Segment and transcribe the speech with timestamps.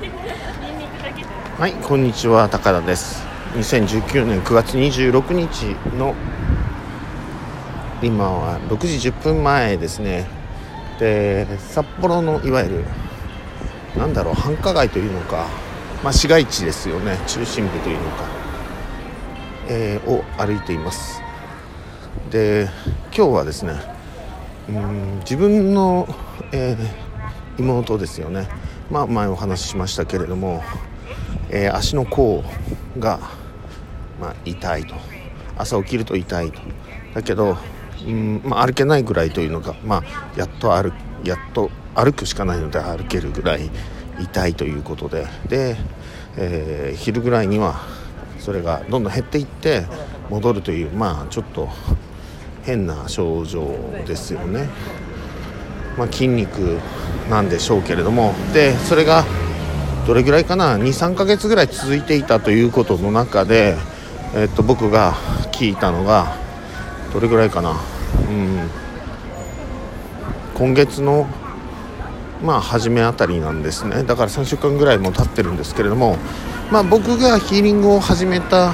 [0.00, 3.22] はいこんにちは高田です。
[3.52, 6.14] 2019年9月26日の
[8.02, 10.26] 今は6時10分前ですね。
[10.98, 12.84] で札幌のいわゆる
[13.94, 15.46] なんだろう繁華街というのか、
[16.02, 17.18] まあ、市街地ですよね。
[17.26, 18.24] 中心部というのか、
[19.68, 21.20] えー、を歩いています。
[22.30, 22.70] で
[23.14, 23.74] 今日はですね
[24.70, 26.08] うん自分の、
[26.52, 28.48] えー、妹ですよね。
[28.90, 30.62] まあ前お話ししましたけれども、
[31.50, 32.42] えー、足の甲
[32.98, 33.20] が、
[34.20, 34.94] まあ、痛いと。
[35.56, 36.60] 朝起きると痛いと。
[37.14, 37.56] だけど
[38.06, 40.02] うんまあ、歩けないぐらいというのが、まあ、
[40.38, 43.70] やっと歩やっと歩くしかないので歩けるぐらい
[44.18, 45.26] 痛いということで。
[45.48, 45.76] で、
[46.36, 47.80] えー、昼ぐらいには
[48.38, 49.84] それがどんどん減っていって
[50.30, 51.68] 戻るというまあちょっと
[52.62, 53.66] 変な症状
[54.06, 54.68] ですよね、
[55.96, 56.78] まあ、筋肉
[57.28, 59.24] なんでしょうけれどもでそれが
[60.06, 63.76] どれぐらいかな？23ヶ月ぐらい続いていたということの中で、
[64.34, 65.14] えっと、僕が
[65.52, 66.36] 聞いたのが
[67.12, 67.76] どれぐらいかな？
[68.28, 68.70] うん。
[70.54, 71.26] 今月の
[72.42, 74.02] まあ初めあたりなんですね。
[74.02, 76.16] だから3週間ぐらいも経ってるんですけれども
[76.72, 78.72] まあ僕がヒーリングを始めた、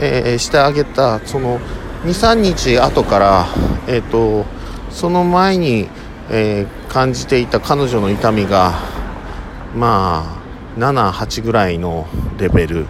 [0.00, 1.60] えー、してあげたその
[2.04, 3.46] 23日後から
[3.86, 4.46] えっ、と
[4.90, 5.88] その前に、
[6.30, 8.72] えー、感じていた彼女の痛みが
[9.76, 10.40] ま
[10.76, 12.06] あ78ぐらいの
[12.38, 12.86] レベル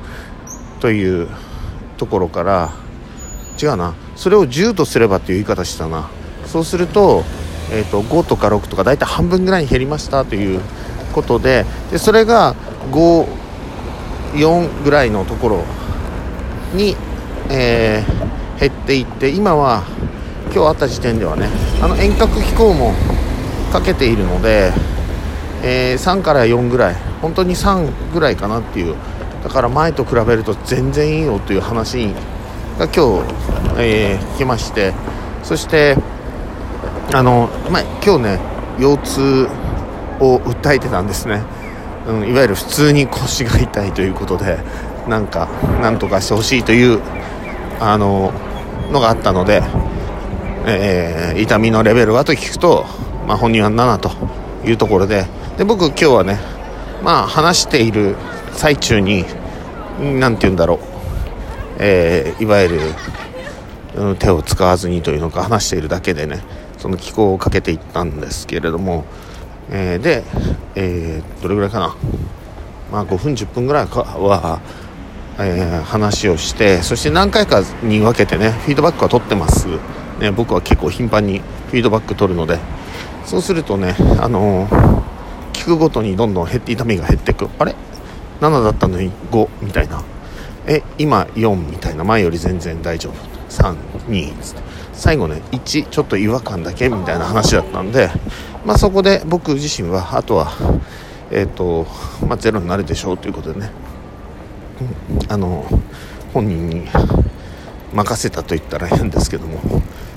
[0.80, 1.28] という
[1.96, 2.72] ところから
[3.60, 3.94] 違うな。
[4.16, 6.08] それを10とすればっていう言い方したな。
[6.46, 7.24] そうすると,、
[7.72, 10.60] えーと、5とか6とか大体半分ぐらいに減りましたという
[11.12, 12.54] ことででそれが
[12.92, 15.64] 54ぐらいのところ
[16.74, 16.96] に、
[17.50, 19.82] えー、減っていって今は
[20.54, 21.48] 今日あった時点ではね
[21.82, 22.92] あの遠隔機構も
[23.74, 24.72] かけているので、
[25.64, 26.96] えー、3から4ぐらい。
[27.20, 28.94] 本当に3ぐらいかなっていう。
[29.42, 32.06] だから前と比べると全然いいよという話
[32.78, 33.34] が今日、
[33.78, 34.94] えー、来まして。
[35.42, 35.96] そして
[37.12, 38.40] あの、まあ、今日ね
[38.78, 39.48] 腰痛
[40.20, 41.42] を訴えてたんですね、
[42.08, 44.58] うん、いわゆる普通に腰が痛いということで
[45.06, 45.46] なんか
[45.82, 47.02] なんとかしてほしいという
[47.78, 48.32] あの
[48.90, 49.62] のがあったので、
[50.66, 52.86] えー、痛みのレベルはと聞くと、
[53.26, 54.10] まあ、本人は7と
[54.68, 55.26] いうところで
[55.56, 56.38] で僕今日はね
[57.02, 58.16] まあ話している
[58.52, 59.24] 最中に
[60.00, 60.78] 何て言うんだろう。
[61.78, 62.80] えー、いわゆる、
[64.18, 66.42] 手を使わずにというのか話しているだけでね
[66.78, 69.04] その気候をかけていったんですけれども、
[69.70, 70.24] えー、で、
[70.74, 71.96] えー、どれぐらいかな、
[72.90, 74.60] まあ、5分10分ぐらいかは、
[75.38, 79.66] え話をしてそして何回かに分けてねフィードバックは取ってます、
[80.20, 82.58] ね、僕は結構頻繁にフィードバック取るので
[83.24, 84.68] そうするとね、あの
[85.52, 87.48] 聞くごとにどんどん減って痛みが減っていく。
[87.58, 87.74] あれ
[88.40, 90.02] ？7だったのに5みたいな。
[90.66, 92.04] え今4みたいな。
[92.04, 93.14] 前より全然大丈夫。
[93.50, 94.62] 32つって。
[94.92, 96.88] 最後ね1ちょっと違和感だけ？
[96.88, 98.10] みたいな話だったんで
[98.64, 100.52] まあそこで僕自身はあとは
[101.30, 101.86] えっ、ー、と
[102.26, 103.70] まあゼロになるでしょうということでね、
[105.28, 105.66] あの
[106.32, 106.86] 本人に
[107.92, 109.60] 任せたと言ったら変ですけども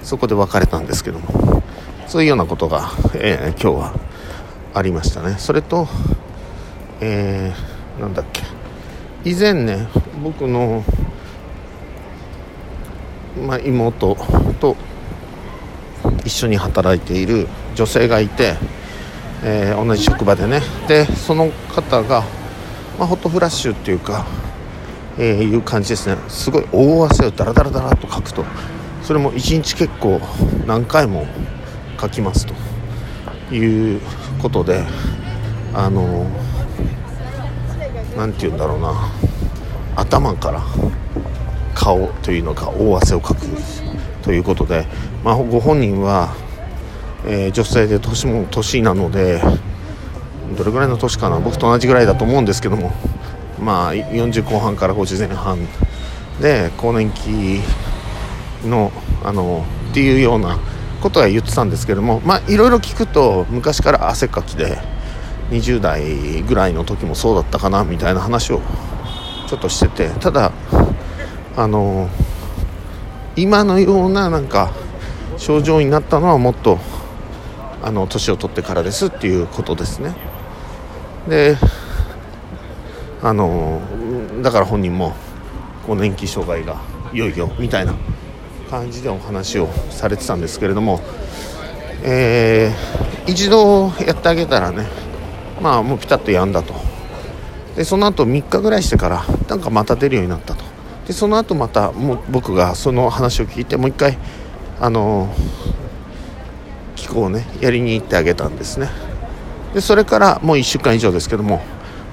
[0.04, 1.64] そこで別れたんですけども。
[2.08, 3.94] そういうようなことが、えー、今日は
[4.74, 5.36] ありましたね。
[5.38, 5.88] それと
[7.00, 8.44] えー、なんだっけ。
[9.24, 9.88] 以前ね
[10.24, 10.84] 僕の、
[13.46, 14.16] まあ、妹
[14.60, 14.76] と
[16.24, 18.56] 一緒に働いている女性がいて、
[19.44, 20.62] えー、同じ職場でね。
[20.88, 22.24] でその方が、
[22.98, 24.26] まあ、ホットフラッシュっていうか、
[25.20, 26.18] えー、いう感じですね。
[26.30, 28.44] すごい大汗をダラダラダラとかくと。
[29.04, 30.20] それも1日結構
[30.66, 31.28] 何回も
[32.00, 34.02] 書きますという
[34.42, 34.84] ことで
[35.74, 36.30] あの
[38.16, 38.94] 何て言うんだろうな。
[39.98, 40.62] 頭から
[41.74, 43.42] 顔というのか大汗をかく
[44.22, 44.86] ということで、
[45.24, 46.36] まあ、ご本人は、
[47.26, 49.42] えー、女性で年も年なので
[50.56, 51.40] どれぐらいの年かな。
[51.40, 52.94] 僕と同じぐらいだと思うんですけども
[53.60, 55.58] まあ40後半から50前半
[56.40, 57.60] で更年期
[58.64, 58.92] の
[59.24, 60.60] あのっていうような
[61.02, 64.98] ことは言ってたんですけどもまあいろいろ聞くと昔から汗っかきで。
[65.50, 68.62] 20代ぐらいの時もそうだったかなみたいな話を
[69.48, 70.52] ちょっとしててただ
[71.56, 72.10] あの
[73.36, 74.74] 今のようななんか
[75.38, 76.80] 症状になったのはもっと
[77.82, 80.16] あの年を取ってからですっていうことですね
[81.30, 81.56] で
[83.22, 83.82] あの
[84.42, 85.14] だから本人も
[85.86, 86.82] 更年期障害が
[87.14, 87.96] いよいよみたいな
[88.70, 91.00] 感じでお話をされてたんですけれども、
[92.04, 94.88] えー、一度やってあげたらね
[95.62, 96.74] まあもうピタッとやんだと。
[97.76, 100.64] でその後3日ぐらいしてからなんかまた出るようになったと。
[101.08, 104.18] でその後またもう僕がその話を聞いてもう一回
[104.80, 105.34] あの
[106.96, 108.90] 気候をねやりに行ってあげたんですね。
[109.74, 111.62] でそれからもう1週間以上ですけども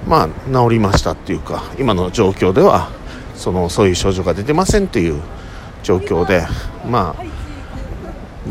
[0.07, 2.89] まあ治りましたっていうか今の状況では
[3.35, 5.21] そのそういう症状が出てませんっていう
[5.85, 6.45] 状況で
[6.89, 7.23] まあ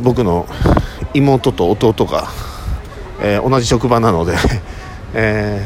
[0.03, 0.47] 僕の
[1.13, 2.29] 妹と弟が、
[3.21, 4.35] えー、同じ職場なので、
[5.15, 5.65] え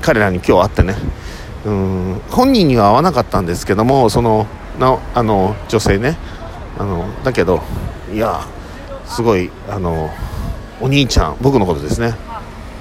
[0.00, 0.94] ー、彼らに今日会ってね
[1.64, 4.46] うん本人には会わなかったんですけどもその
[4.78, 6.16] なあの女性ね
[6.78, 7.62] あのだけど
[8.12, 8.42] いや
[9.06, 10.10] すごいあの
[10.80, 12.14] お兄ちゃん僕のことですね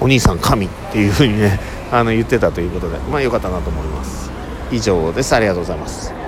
[0.02, 1.60] お兄さん神っていう風にね
[1.92, 4.30] あの言ってたということでまあ良かったなと思います。
[4.72, 5.34] 以上です。
[5.34, 6.25] ありがとうございます。